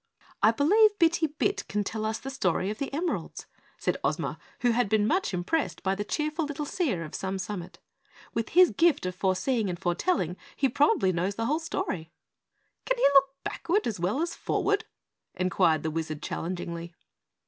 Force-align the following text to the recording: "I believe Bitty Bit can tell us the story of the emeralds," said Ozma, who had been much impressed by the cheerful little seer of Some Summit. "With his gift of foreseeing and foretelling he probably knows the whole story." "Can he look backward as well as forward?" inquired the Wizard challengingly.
"I 0.41 0.49
believe 0.49 0.97
Bitty 0.97 1.27
Bit 1.27 1.67
can 1.67 1.83
tell 1.83 2.05
us 2.05 2.17
the 2.17 2.31
story 2.31 2.71
of 2.71 2.79
the 2.79 2.91
emeralds," 2.91 3.45
said 3.77 3.97
Ozma, 4.03 4.39
who 4.61 4.71
had 4.71 4.89
been 4.89 5.05
much 5.05 5.31
impressed 5.31 5.83
by 5.83 5.93
the 5.93 6.03
cheerful 6.03 6.43
little 6.43 6.65
seer 6.65 7.03
of 7.03 7.13
Some 7.13 7.37
Summit. 7.37 7.77
"With 8.33 8.49
his 8.49 8.71
gift 8.71 9.05
of 9.05 9.13
foreseeing 9.13 9.69
and 9.69 9.77
foretelling 9.77 10.37
he 10.55 10.69
probably 10.69 11.11
knows 11.13 11.35
the 11.35 11.45
whole 11.45 11.59
story." 11.59 12.09
"Can 12.85 12.97
he 12.97 13.05
look 13.13 13.35
backward 13.43 13.85
as 13.85 13.99
well 13.99 14.23
as 14.23 14.33
forward?" 14.33 14.85
inquired 15.35 15.83
the 15.83 15.91
Wizard 15.91 16.23
challengingly. 16.23 16.95